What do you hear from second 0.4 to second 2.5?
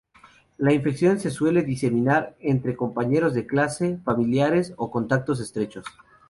La infección se suele diseminar